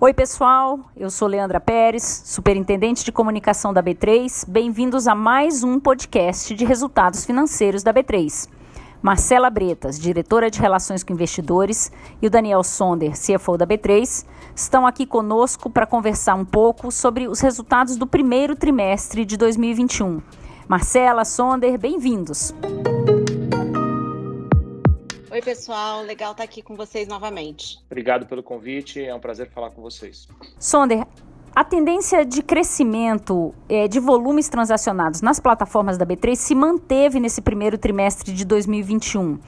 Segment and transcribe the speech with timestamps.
[0.00, 0.80] Oi, pessoal.
[0.96, 4.44] Eu sou Leandra Pérez, superintendente de comunicação da B3.
[4.48, 8.48] Bem-vindos a mais um podcast de resultados financeiros da B3.
[9.00, 11.90] Marcela Bretas, diretora de Relações com Investidores,
[12.20, 17.28] e o Daniel Sonder, CFO da B3, estão aqui conosco para conversar um pouco sobre
[17.28, 20.20] os resultados do primeiro trimestre de 2021.
[20.68, 22.52] Marcela, Sonder, bem-vindos.
[25.32, 26.02] Oi, pessoal.
[26.02, 27.78] Legal estar aqui com vocês novamente.
[27.86, 29.02] Obrigado pelo convite.
[29.02, 30.28] É um prazer falar com vocês.
[30.58, 31.06] Sonder,
[31.56, 37.40] a tendência de crescimento é, de volumes transacionados nas plataformas da B3 se manteve nesse
[37.40, 39.40] primeiro trimestre de 2021.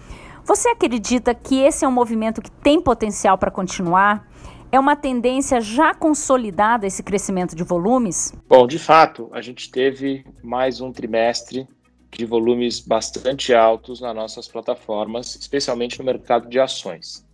[0.47, 4.27] Você acredita que esse é um movimento que tem potencial para continuar?
[4.73, 8.33] É uma tendência já consolidada esse crescimento de volumes?
[8.48, 11.69] Bom, de fato, a gente teve mais um trimestre
[12.16, 17.27] de volumes bastante altos nas nossas plataformas, especialmente no mercado de ações.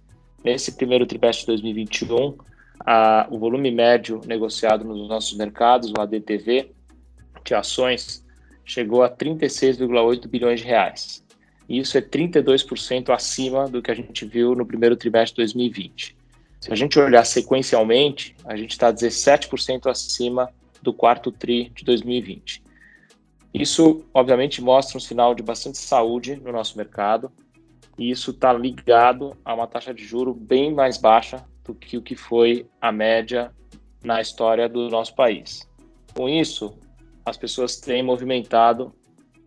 [0.42, 2.36] Nesse primeiro trimestre de 2021,
[2.80, 6.72] a, o volume médio negociado nos nossos mercados, o ADTV,
[7.44, 8.24] de ações,
[8.64, 11.24] chegou a 36,8 bilhões de reais.
[11.68, 16.16] E isso é 32% acima do que a gente viu no primeiro trimestre de 2020.
[16.60, 20.50] Se a gente olhar sequencialmente, a gente está 17% acima
[20.82, 22.59] do quarto TRI de 2020.
[23.52, 27.32] Isso, obviamente, mostra um sinal de bastante saúde no nosso mercado,
[27.98, 32.02] e isso está ligado a uma taxa de juro bem mais baixa do que o
[32.02, 33.52] que foi a média
[34.02, 35.68] na história do nosso país.
[36.14, 36.78] Com isso,
[37.24, 38.92] as pessoas têm movimentado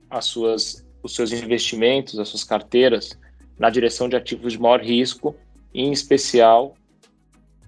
[0.09, 3.17] as suas, os seus investimentos, as suas carteiras,
[3.57, 5.35] na direção de ativos de maior risco,
[5.73, 6.75] em especial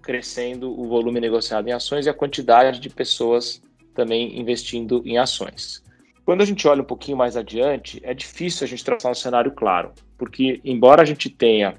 [0.02, 3.60] crescendo o volume negociado em ações e a quantidade de pessoas
[3.96, 5.84] também investindo em ações.
[6.26, 9.52] Quando a gente olha um pouquinho mais adiante, é difícil a gente traçar um cenário
[9.52, 11.78] claro, porque embora a gente tenha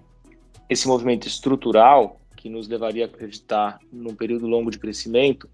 [0.70, 5.50] esse movimento estrutural que nos levaria a acreditar num período longo de crescimento,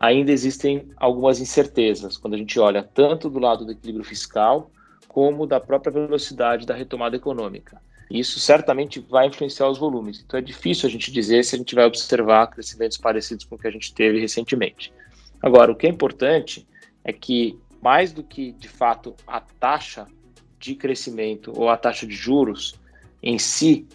[0.00, 4.70] ainda existem algumas incertezas quando a gente olha tanto do lado do equilíbrio fiscal
[5.06, 7.82] como da própria velocidade da retomada econômica.
[8.10, 10.22] Isso certamente vai influenciar os volumes.
[10.24, 13.58] Então é difícil a gente dizer se a gente vai observar crescimentos parecidos com o
[13.58, 14.90] que a gente teve recentemente.
[15.42, 16.66] Agora, o que é importante
[17.04, 20.06] é que mais do que de fato a taxa
[20.58, 22.80] de crescimento ou a taxa de juros
[23.22, 23.86] em si,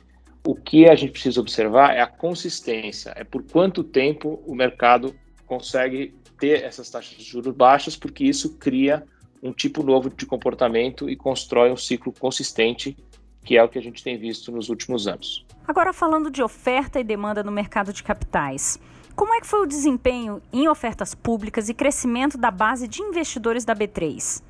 [0.46, 5.16] o que a gente precisa observar é a consistência, é por quanto tempo o mercado
[5.46, 9.04] consegue ter essas taxas de juros baixas, porque isso cria
[9.42, 12.98] um tipo novo de comportamento e constrói um ciclo consistente,
[13.44, 15.46] que é o que a gente tem visto nos últimos anos.
[15.68, 18.80] Agora falando de oferta e demanda no mercado de capitais.
[19.18, 23.66] Como é que foi o desempenho em ofertas públicas e crescimento da base de investidores
[23.66, 24.44] da B3?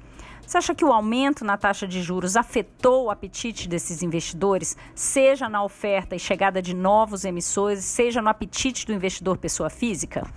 [0.45, 5.47] Você acha que o aumento na taxa de juros afetou o apetite desses investidores, seja
[5.47, 10.29] na oferta e chegada de novos emissores, seja no apetite do investidor pessoa física?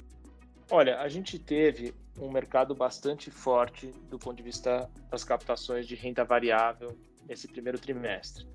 [0.70, 5.96] Olha, a gente teve um mercado bastante forte do ponto de vista das captações de
[5.96, 8.46] renda variável nesse primeiro trimestre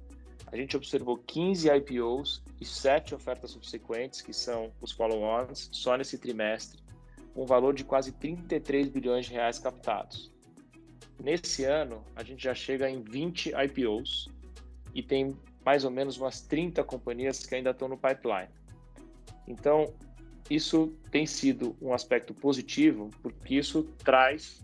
[0.51, 6.17] a gente observou 15 IPOs e 7 ofertas subsequentes, que são os follow-ons, só nesse
[6.17, 6.81] trimestre,
[7.33, 10.31] com um valor de quase 33 bilhões de reais captados.
[11.21, 14.29] Nesse ano, a gente já chega em 20 IPOs
[14.93, 15.35] e tem
[15.65, 18.49] mais ou menos umas 30 companhias que ainda estão no pipeline.
[19.47, 19.93] Então,
[20.49, 24.63] isso tem sido um aspecto positivo, porque isso traz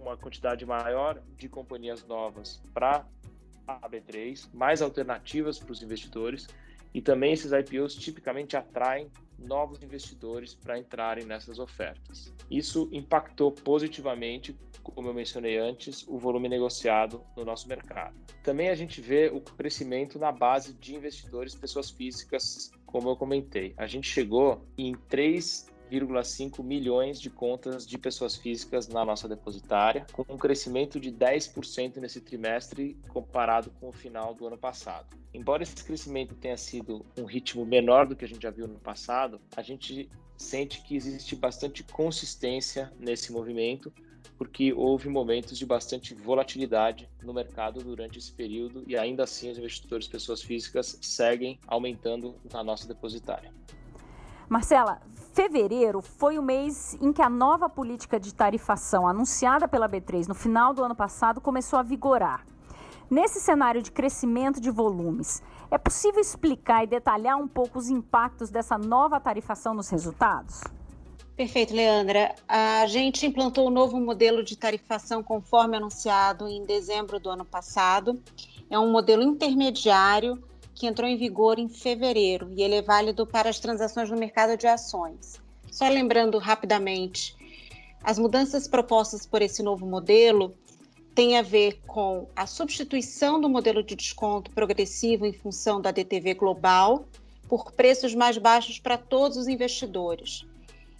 [0.00, 3.06] uma quantidade maior de companhias novas para
[3.68, 6.48] a B3, mais alternativas para os investidores
[6.94, 12.34] e também esses IPOs tipicamente atraem novos investidores para entrarem nessas ofertas.
[12.50, 18.16] Isso impactou positivamente, como eu mencionei antes, o volume negociado no nosso mercado.
[18.42, 23.74] Também a gente vê o crescimento na base de investidores, pessoas físicas, como eu comentei.
[23.76, 30.06] A gente chegou em 3 1,5 milhões de contas de pessoas físicas na nossa depositária,
[30.12, 35.16] com um crescimento de 10% nesse trimestre comparado com o final do ano passado.
[35.32, 38.78] Embora esse crescimento tenha sido um ritmo menor do que a gente já viu no
[38.78, 43.92] passado, a gente sente que existe bastante consistência nesse movimento,
[44.36, 49.58] porque houve momentos de bastante volatilidade no mercado durante esse período e ainda assim os
[49.58, 53.52] investidores pessoas físicas seguem aumentando na nossa depositária.
[54.48, 55.02] Marcela,
[55.38, 60.34] fevereiro foi o mês em que a nova política de tarifação anunciada pela B3 no
[60.34, 62.44] final do ano passado começou a vigorar.
[63.08, 65.40] Nesse cenário de crescimento de volumes,
[65.70, 70.60] é possível explicar e detalhar um pouco os impactos dessa nova tarifação nos resultados?
[71.36, 72.34] Perfeito, Leandra.
[72.48, 77.44] A gente implantou o um novo modelo de tarifação conforme anunciado em dezembro do ano
[77.44, 78.20] passado.
[78.68, 80.42] É um modelo intermediário
[80.78, 84.56] que entrou em vigor em fevereiro e ele é válido para as transações no mercado
[84.56, 85.40] de ações.
[85.72, 87.36] Só lembrando rapidamente,
[88.02, 90.54] as mudanças propostas por esse novo modelo
[91.16, 96.34] têm a ver com a substituição do modelo de desconto progressivo em função da DTV
[96.34, 97.08] global
[97.48, 100.46] por preços mais baixos para todos os investidores.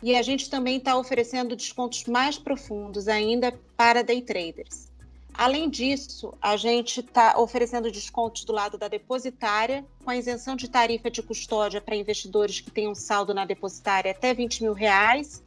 [0.02, 4.88] E a gente também está oferecendo descontos mais profundos ainda para day traders.
[5.38, 10.69] Além disso, a gente está oferecendo descontos do lado da depositária, com a isenção de
[10.69, 15.40] tarifa de custódia para investidores que tenham saldo na depositária até 20 mil reais.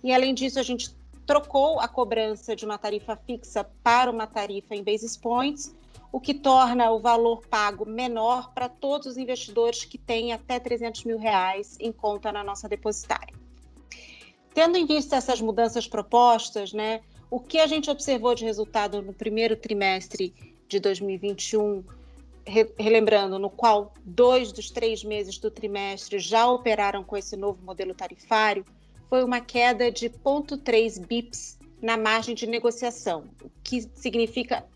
[0.00, 0.94] E além disso, a gente
[1.26, 5.74] trocou a cobrança de uma tarifa fixa para uma tarifa em basis points,
[6.12, 11.02] o que torna o valor pago menor para todos os investidores que têm até 300
[11.02, 13.34] mil reais em conta na nossa depositária.
[14.54, 17.00] Tendo em vista essas mudanças propostas, né,
[17.32, 20.34] o que a gente observou de resultado no primeiro trimestre
[20.68, 21.82] de 2021,
[22.78, 27.94] relembrando, no qual dois dos três meses do trimestre já operaram com esse novo modelo
[27.94, 28.66] tarifário,
[29.08, 34.66] foi uma queda de 0,3 bips na margem de negociação, o que significa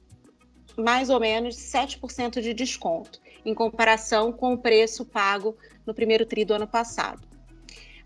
[0.78, 5.54] mais ou menos 7% de desconto, em comparação com o preço pago
[5.84, 7.25] no primeiro tri do ano passado.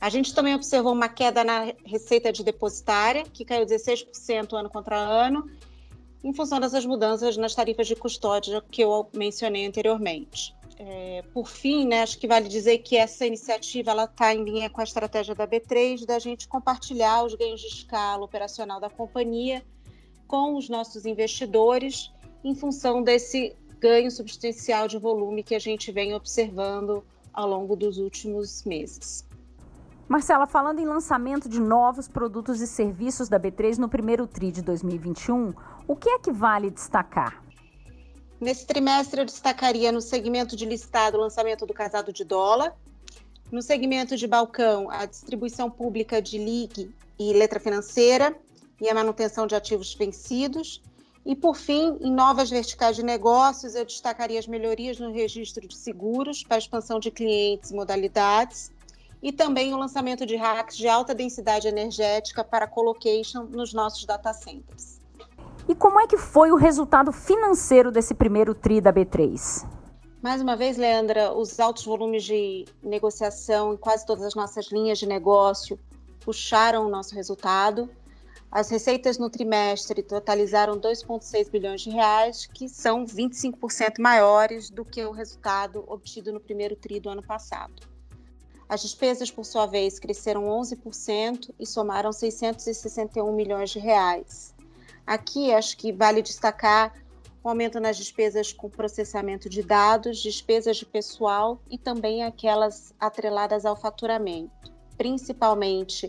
[0.01, 4.97] A gente também observou uma queda na receita de depositária, que caiu 16% ano contra
[4.97, 5.45] ano,
[6.25, 10.55] em função dessas mudanças nas tarifas de custódia que eu mencionei anteriormente.
[10.79, 14.81] É, por fim, né, acho que vale dizer que essa iniciativa está em linha com
[14.81, 19.63] a estratégia da B3 da gente compartilhar os ganhos de escala operacional da companhia
[20.27, 22.11] com os nossos investidores
[22.43, 27.99] em função desse ganho substancial de volume que a gente vem observando ao longo dos
[27.99, 29.29] últimos meses.
[30.11, 34.61] Marcela, falando em lançamento de novos produtos e serviços da B3 no primeiro TRI de
[34.61, 35.55] 2021,
[35.87, 37.41] o que é que vale destacar?
[38.41, 42.75] Nesse trimestre, eu destacaria no segmento de listado o lançamento do casado de dólar,
[43.53, 48.37] no segmento de balcão, a distribuição pública de ligue e letra financeira
[48.81, 50.83] e a manutenção de ativos vencidos.
[51.25, 55.77] E, por fim, em novas verticais de negócios, eu destacaria as melhorias no registro de
[55.77, 58.73] seguros para expansão de clientes e modalidades
[59.23, 64.33] e também o lançamento de racks de alta densidade energética para colocation nos nossos data
[64.33, 65.01] centers.
[65.69, 69.67] E como é que foi o resultado financeiro desse primeiro TRI da B3?
[70.23, 74.99] Mais uma vez, Leandra, os altos volumes de negociação em quase todas as nossas linhas
[74.99, 75.79] de negócio
[76.21, 77.89] puxaram o nosso resultado.
[78.53, 85.05] As receitas no trimestre totalizaram 2,6 bilhões de reais, que são 25% maiores do que
[85.05, 87.90] o resultado obtido no primeiro TRI do ano passado.
[88.71, 94.55] As despesas, por sua vez, cresceram 11% e somaram 661 milhões de reais.
[95.05, 96.95] Aqui acho que vale destacar
[97.43, 103.67] o aumento nas despesas com processamento de dados, despesas de pessoal e também aquelas atreladas
[103.67, 106.09] ao faturamento, principalmente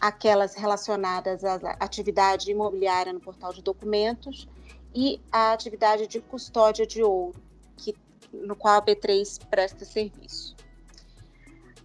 [0.00, 4.46] aquelas relacionadas à atividade imobiliária no portal de documentos
[4.94, 7.34] e à atividade de custódia de ouro,
[7.76, 7.92] que,
[8.32, 10.57] no qual a B3 presta serviço.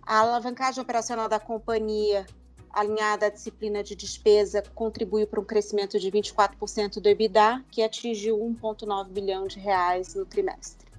[0.05, 2.25] A alavancagem operacional da companhia,
[2.69, 8.37] alinhada à disciplina de despesa, contribuiu para um crescimento de 24% do EBITDA, que atingiu
[8.37, 10.91] 1,9 bilhão de reais no trimestre.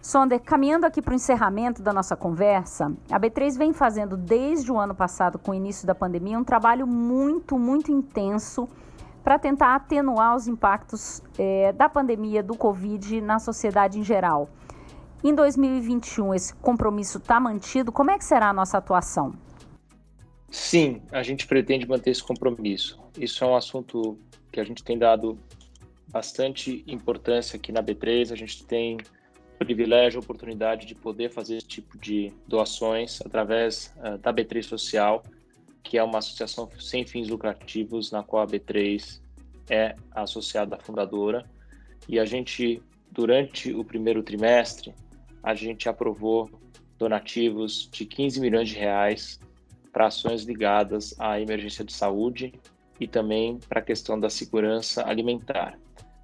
[0.00, 4.78] Sonder, caminhando aqui para o encerramento da nossa conversa, a B3 vem fazendo desde o
[4.78, 8.68] ano passado, com o início da pandemia, um trabalho muito, muito intenso
[9.24, 14.48] para tentar atenuar os impactos é, da pandemia do Covid na sociedade em geral.
[15.24, 17.90] Em 2021, esse compromisso está mantido?
[17.90, 19.32] Como é que será a nossa atuação?
[20.50, 23.00] Sim, a gente pretende manter esse compromisso.
[23.18, 24.18] Isso é um assunto
[24.52, 25.38] que a gente tem dado
[26.08, 28.30] bastante importância aqui na B3.
[28.32, 28.98] A gente tem
[29.58, 35.22] privilégio, oportunidade de poder fazer esse tipo de doações através uh, da B3 Social,
[35.82, 39.20] que é uma associação sem fins lucrativos, na qual a B3
[39.68, 41.44] é associada fundadora.
[42.08, 44.94] E a gente, durante o primeiro trimestre,
[45.46, 46.50] a gente aprovou
[46.98, 49.38] donativos de 15 milhões de reais
[49.92, 52.52] para ações ligadas à emergência de saúde
[52.98, 55.78] e também para a questão da segurança alimentar.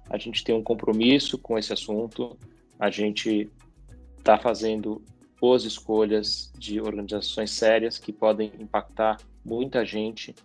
[0.09, 2.37] A gente tem um compromisso com esse assunto,
[2.77, 3.49] a gente
[4.17, 5.01] está fazendo
[5.39, 9.15] boas escolhas de organizações sérias que podem impactar
[9.45, 10.35] muita gente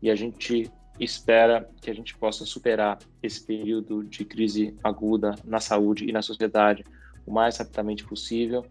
[0.00, 5.60] e a gente espera que a gente possa superar esse período de crise aguda na
[5.60, 6.82] saúde e na sociedade
[7.26, 8.64] o mais rapidamente possível.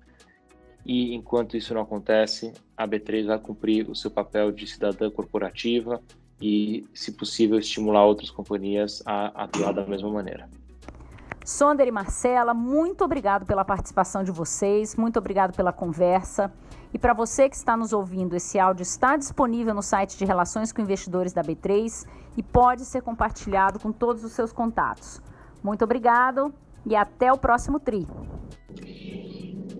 [0.86, 6.02] E enquanto isso não acontece, a B3 vai cumprir o seu papel de cidadã corporativa
[6.42, 10.50] e, se possível, estimular outras companhias a atuar da mesma maneira.
[11.46, 16.52] Sonder e Marcela, muito obrigado pela participação de vocês, muito obrigado pela conversa.
[16.94, 20.72] E para você que está nos ouvindo, esse áudio está disponível no site de Relações
[20.72, 25.22] com Investidores da B3 e pode ser compartilhado com todos os seus contatos.
[25.64, 26.54] Muito obrigado
[26.86, 28.08] e até o próximo TRI.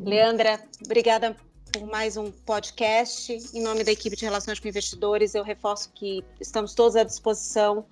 [0.04, 1.36] Leandra, obrigada
[1.72, 3.38] por mais um podcast.
[3.54, 7.86] Em nome da equipe de Relações com Investidores, eu reforço que estamos todos à disposição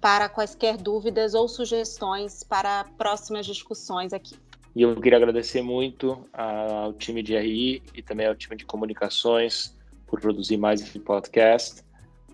[0.00, 4.36] para quaisquer dúvidas ou sugestões para próximas discussões aqui.
[4.76, 9.74] E eu queria agradecer muito ao time de RI e também ao time de comunicações
[10.06, 11.82] por produzir mais esse podcast.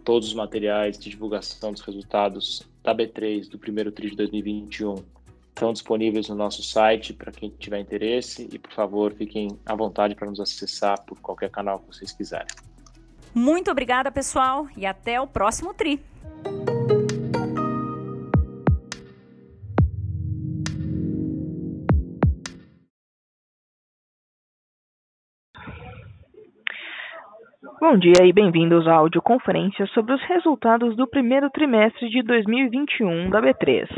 [0.05, 4.97] Todos os materiais de divulgação dos resultados da B3 do primeiro TRI de 2021
[5.54, 10.14] estão disponíveis no nosso site para quem tiver interesse e, por favor, fiquem à vontade
[10.14, 12.49] para nos acessar por qualquer canal que vocês quiserem.
[13.35, 16.00] Muito obrigada, pessoal, e até o próximo TRI.
[27.80, 33.42] Bom dia e bem-vindos à audioconferência sobre os resultados do primeiro trimestre de 2021 da
[33.42, 33.88] B3.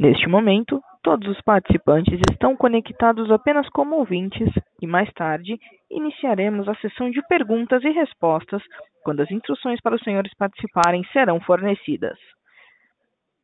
[0.00, 4.48] Neste momento, todos os participantes estão conectados apenas como ouvintes
[4.80, 8.62] e mais tarde iniciaremos a sessão de perguntas e respostas
[9.04, 12.18] quando as instruções para os senhores participarem serão fornecidas.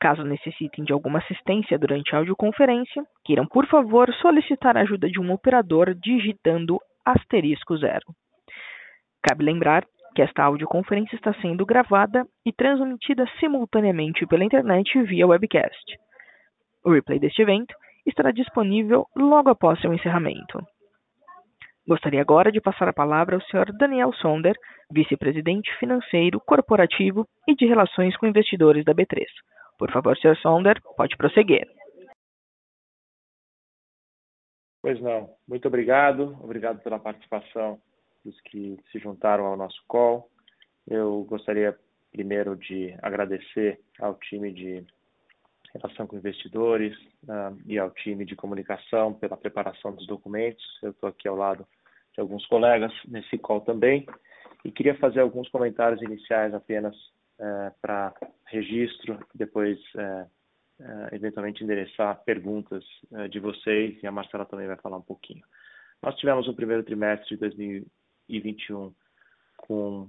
[0.01, 5.21] Caso necessitem de alguma assistência durante a audioconferência, queiram por favor solicitar a ajuda de
[5.21, 8.07] um operador digitando asterisco zero.
[9.23, 9.85] Cabe lembrar
[10.15, 16.06] que esta audioconferência está sendo gravada e transmitida simultaneamente pela internet via webcast.
[16.87, 17.75] O replay deste evento
[18.07, 20.65] estará disponível logo após seu encerramento.
[21.85, 23.77] Gostaria agora de passar a palavra ao Sr.
[23.77, 24.57] Daniel Sonder,
[24.93, 29.25] vice-presidente financeiro, corporativo e de relações com investidores da B3.
[29.77, 30.37] Por favor, Sr.
[30.37, 31.67] Sonder, pode prosseguir.
[34.81, 35.29] Pois não.
[35.49, 36.39] Muito obrigado.
[36.41, 37.81] Obrigado pela participação
[38.25, 40.31] dos que se juntaram ao nosso call.
[40.87, 41.77] Eu gostaria
[42.13, 44.87] primeiro de agradecer ao time de
[45.77, 50.65] relação com investidores uh, e ao time de comunicação pela preparação dos documentos.
[50.83, 51.67] Eu estou aqui ao lado
[52.15, 54.07] de alguns colegas nesse call também
[54.65, 56.95] e queria fazer alguns comentários iniciais apenas
[57.39, 58.15] uh, para
[58.47, 60.31] registro, depois uh,
[61.13, 62.85] eventualmente endereçar perguntas
[63.31, 65.43] de vocês e a Marcela também vai falar um pouquinho.
[66.03, 67.91] Nós tivemos um primeiro trimestre de 2020
[68.29, 68.95] 2021
[69.57, 70.09] com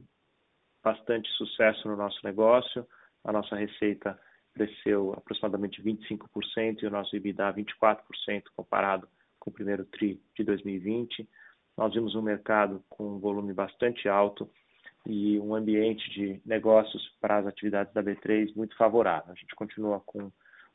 [0.84, 2.86] bastante sucesso no nosso negócio.
[3.24, 4.20] A nossa receita
[4.58, 9.08] cresceu aproximadamente 25% e o nosso EBITDA 24% comparado
[9.40, 11.28] com o primeiro TRI de 2020.
[11.78, 14.50] Nós vimos um mercado com um volume bastante alto
[15.06, 19.32] e um ambiente de negócios para as atividades da B3 muito favorável.
[19.32, 20.32] A gente continua com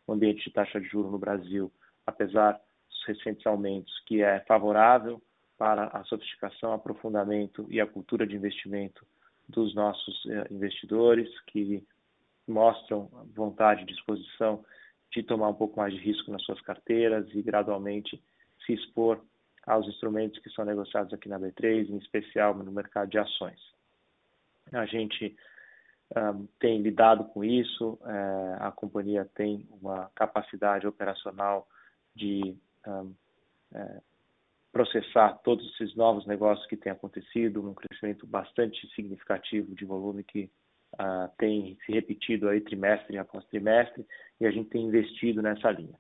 [0.07, 1.71] um ambiente de taxa de juros no Brasil,
[2.07, 2.53] apesar
[2.89, 5.21] dos recentes aumentos, que é favorável
[5.59, 9.05] para a sofisticação, aprofundamento e a cultura de investimento
[9.49, 11.85] dos nossos eh, investidores, que
[12.53, 14.65] mostram vontade e disposição
[15.11, 18.23] de tomar um pouco mais de risco nas suas carteiras e gradualmente
[18.65, 19.21] se expor
[19.67, 23.61] aos instrumentos que são negociados aqui na B3, em especial no mercado de ações.
[24.73, 25.37] A gente
[26.17, 31.67] um, tem lidado com isso, é, a companhia tem uma capacidade operacional
[32.15, 32.57] de
[32.87, 33.15] um,
[33.75, 34.01] é,
[34.73, 40.51] processar todos esses novos negócios que têm acontecido, um crescimento bastante significativo de volume que
[40.95, 44.05] uh, tem se repetido aí trimestre após trimestre
[44.41, 45.99] e a gente tem investido nessa linha.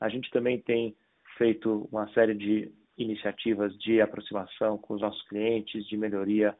[0.00, 0.96] A gente também tem
[1.36, 6.56] feito uma série de iniciativas de aproximação com os nossos clientes, de melhoria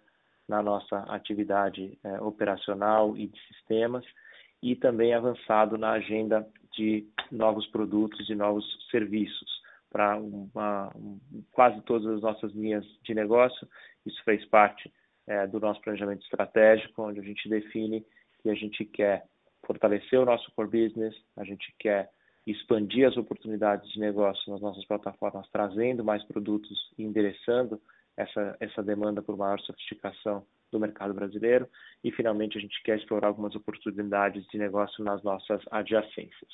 [0.48, 4.04] na nossa atividade eh, operacional e de sistemas
[4.62, 10.50] e também avançado na agenda de novos produtos e novos serviços para um,
[11.52, 13.68] quase todas as nossas linhas de negócio.
[14.04, 14.92] Isso fez parte
[15.26, 18.04] é, do nosso planejamento estratégico, onde a gente define
[18.42, 19.24] que a gente quer
[19.66, 22.10] fortalecer o nosso core business, a gente quer
[22.46, 27.80] expandir as oportunidades de negócio nas nossas plataformas, trazendo mais produtos e endereçando
[28.16, 31.68] essa, essa demanda por maior sofisticação do mercado brasileiro.
[32.02, 36.52] E, finalmente, a gente quer explorar algumas oportunidades de negócio nas nossas adjacências.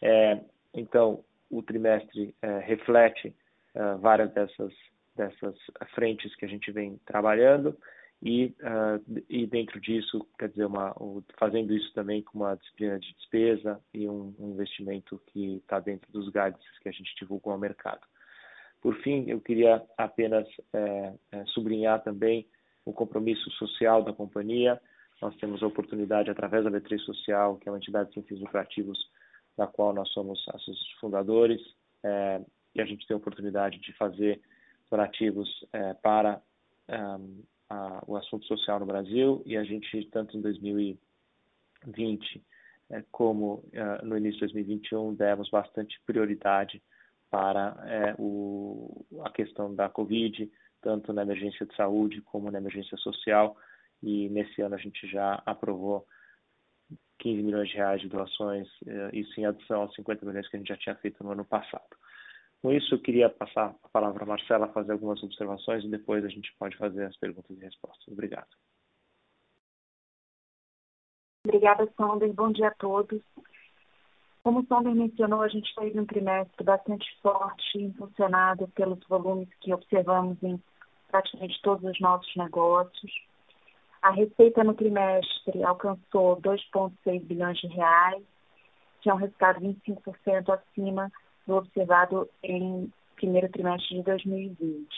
[0.00, 0.40] É,
[0.72, 3.34] então, o trimestre é, reflete
[3.74, 4.72] é, várias dessas,
[5.20, 5.54] dessas
[5.94, 7.76] frentes que a gente vem trabalhando
[8.22, 10.94] e, uh, e dentro disso, quer dizer, uma,
[11.38, 16.10] fazendo isso também com uma disciplina de despesa e um, um investimento que está dentro
[16.10, 18.00] dos guides que a gente divulgou ao mercado.
[18.80, 21.12] Por fim, eu queria apenas é,
[21.48, 22.46] sublinhar também
[22.84, 24.80] o compromisso social da companhia.
[25.20, 28.98] Nós temos a oportunidade, através da B3 Social, que é uma entidade sem fins lucrativos,
[29.56, 31.60] da qual nós somos os fundadores,
[32.02, 32.40] é,
[32.74, 34.40] e a gente tem a oportunidade de fazer
[34.90, 36.42] donativos é, para
[36.88, 42.44] um, a, o assunto social no Brasil, e a gente, tanto em 2020
[42.90, 46.82] é, como é, no início de 2021, demos bastante prioridade
[47.30, 50.50] para é, o, a questão da Covid,
[50.82, 53.56] tanto na emergência de saúde como na emergência social,
[54.02, 56.04] e nesse ano a gente já aprovou
[57.20, 60.58] 15 milhões de reais de doações, é, isso em adição aos 50 milhões que a
[60.58, 61.96] gente já tinha feito no ano passado.
[62.62, 66.28] Com isso, eu queria passar a palavra a Marcela, fazer algumas observações e depois a
[66.28, 68.06] gente pode fazer as perguntas e respostas.
[68.08, 68.48] Obrigado.
[71.46, 72.32] Obrigada, Sonder.
[72.34, 73.22] Bom dia a todos.
[74.42, 79.72] Como o Sonder mencionou, a gente teve um trimestre bastante forte, impulsionado pelos volumes que
[79.72, 80.62] observamos em
[81.08, 83.12] praticamente todos os nossos negócios.
[84.02, 88.22] A receita no trimestre alcançou 2,6 bilhões de reais,
[89.00, 91.10] que é um resultado 25% acima
[91.56, 94.88] observado em primeiro trimestre de 2020.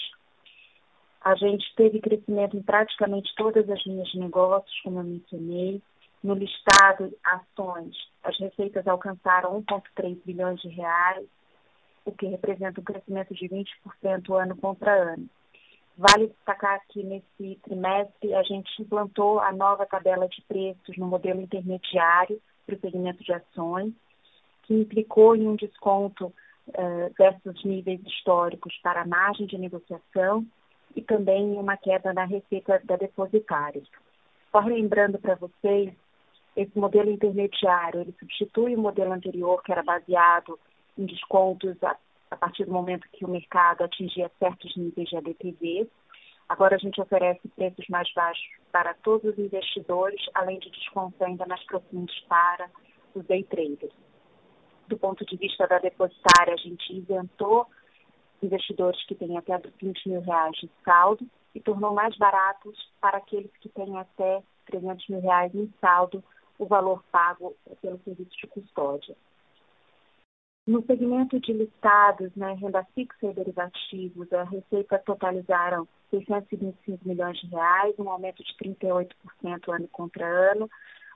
[1.24, 5.80] A gente teve crescimento em praticamente todas as linhas de negócios, como eu mencionei.
[6.22, 11.26] No listado ações, as receitas alcançaram 1,3 bilhões de reais,
[12.04, 15.28] o que representa um crescimento de 20% ano contra ano.
[15.96, 21.40] Vale destacar que nesse trimestre a gente implantou a nova tabela de preços no modelo
[21.40, 23.92] intermediário para o segmento de ações,
[24.62, 26.32] que implicou em um desconto
[26.68, 30.46] uh, versus níveis históricos para a margem de negociação
[30.94, 33.82] e também uma queda na receita da depositária.
[34.50, 35.92] Só lembrando para vocês,
[36.54, 40.58] esse modelo intermediário, ele substitui o modelo anterior, que era baseado
[40.98, 41.96] em descontos a,
[42.30, 45.88] a partir do momento que o mercado atingia certos níveis de ADTV.
[46.48, 51.46] Agora a gente oferece preços mais baixos para todos os investidores, além de descontos ainda
[51.46, 52.68] mais profundos para
[53.14, 53.94] os day traders
[54.88, 57.66] do ponto de vista da depositária, a gente isentou
[58.42, 63.50] investidores que têm até 20 mil reais de saldo e tornou mais baratos para aqueles
[63.60, 66.22] que têm até 300 mil reais em saldo
[66.58, 69.16] o valor pago pelo serviço de custódia.
[70.64, 77.48] No segmento de listados, né, renda fixa e derivativos, a receita totalizaram 625 milhões de
[77.48, 79.12] reais, um aumento de 38%
[79.68, 80.70] ano contra ano,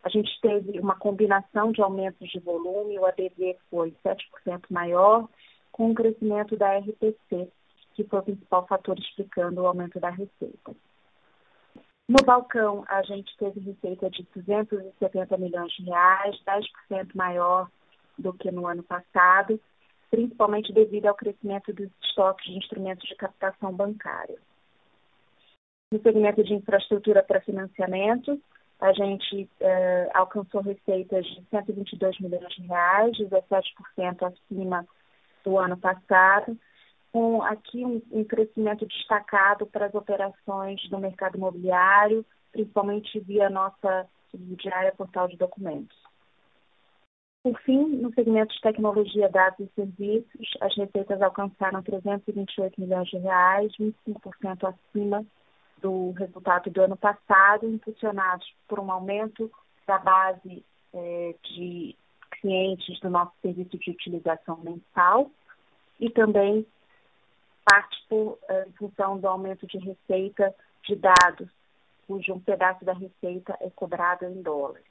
[0.06, 5.28] a gente teve uma combinação de aumentos de volume, o ADV foi 7% maior,
[5.72, 7.50] com o crescimento da RPC,
[7.92, 10.76] que foi o principal fator explicando o aumento da receita.
[12.08, 17.68] No balcão, a gente teve receita de 270 milhões de reais, 10% maior
[18.16, 19.60] do que no ano passado,
[20.08, 24.38] principalmente devido ao crescimento dos estoques de instrumentos de captação bancária.
[25.90, 28.40] No segmento de infraestrutura para financiamento,
[28.80, 34.86] a gente eh, alcançou receitas de 122 milhões de reais, 17% acima
[35.44, 36.56] do ano passado,
[37.12, 44.06] com aqui um, um, crescimento destacado para as operações do mercado imobiliário, principalmente via nossa
[44.30, 45.96] subsidiária Portal de Documentos.
[47.42, 53.18] Por fim, no segmento de tecnologia, dados e serviços, as receitas alcançaram 328 milhões de
[53.18, 55.24] reais, 25% acima
[55.80, 59.50] do resultado do ano passado, impulsionados por um aumento
[59.86, 61.96] da base é, de
[62.40, 65.30] clientes do nosso serviço de utilização mensal
[66.00, 66.66] e também
[67.64, 71.48] parte por, é, em função do aumento de receita de dados,
[72.06, 74.84] cujo um pedaço da receita é cobrado em dólares.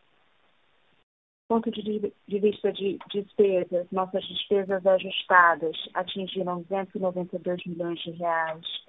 [1.48, 8.85] Ponto de, de vista de despesas, nossas despesas ajustadas atingiram 292 milhões de reais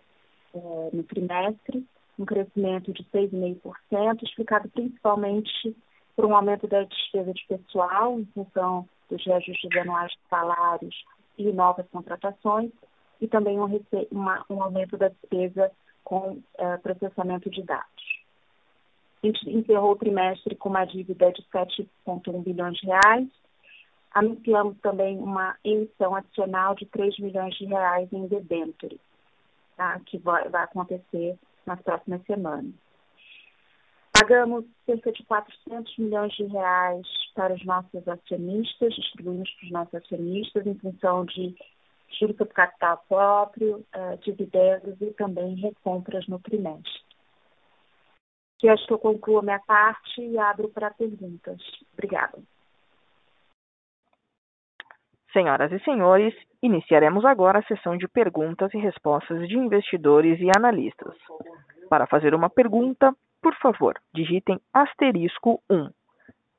[0.56, 1.86] é, no trimestre,
[2.18, 5.76] um crescimento de 6,5%, explicado principalmente
[6.14, 11.04] por um aumento da despesa de pessoal em função dos reajustes anuais de salários
[11.38, 12.70] e novas contratações,
[13.20, 15.70] e também um, uma, um aumento da despesa
[16.04, 18.16] com uh, processamento de dados.
[19.22, 23.28] A gente encerrou o trimestre com uma dívida de 7,1 bilhões de reais.
[24.14, 29.00] Anunciamos também uma emissão adicional de 3 milhões de reais em debêntures,
[29.76, 30.00] tá?
[30.06, 32.72] que vai, acontecer nas próximas semanas.
[34.12, 39.94] Pagamos cerca de 400 milhões de reais para os nossos acionistas, distribuímos para os nossos
[39.94, 41.54] acionistas em função de
[42.18, 47.04] juros sobre capital próprio, uh, dividendos e também recompras no trimestre.
[48.58, 51.60] Que acho que eu concluo a minha parte e abro para perguntas.
[51.92, 52.38] Obrigada.
[55.32, 56.34] Senhoras e senhores,
[56.66, 61.14] iniciaremos agora a sessão de perguntas e respostas de investidores e analistas.
[61.88, 65.88] Para fazer uma pergunta, por favor, digitem asterisco 1.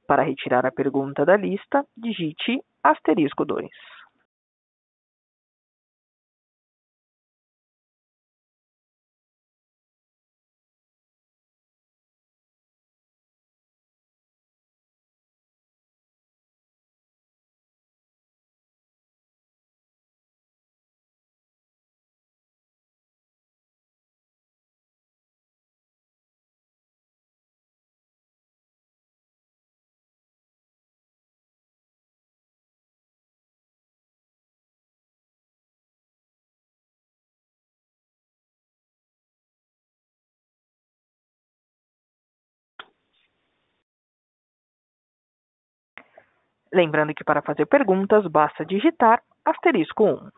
[0.07, 3.67] Para retirar a pergunta da lista, digite asterisco 2.
[46.73, 50.29] Lembrando que para fazer perguntas basta digitar asterisco 1.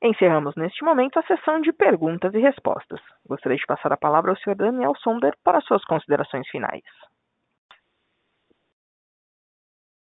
[0.00, 3.00] Encerramos neste momento a sessão de perguntas e respostas.
[3.26, 4.54] Gostaria de passar a palavra ao Sr.
[4.54, 6.84] Daniel Sonder para suas considerações finais.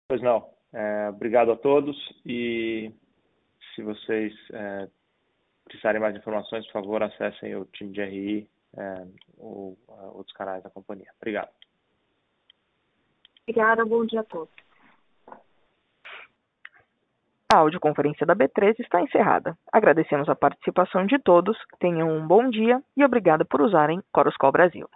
[0.08, 0.48] Pois não.
[0.74, 2.94] É, obrigado a todos e
[3.74, 4.88] se vocês é,
[5.72, 9.08] precisarem mais informações, por favor, acessem o time de RI é,
[9.38, 11.08] ou uh, outros canais da companhia.
[11.18, 11.50] Obrigado.
[13.44, 14.54] Obrigada, bom dia a todos.
[17.54, 19.58] A audioconferência da B3 está encerrada.
[19.74, 24.88] Agradecemos a participação de todos, tenham um bom dia e obrigado por usarem Coruscol Brasil.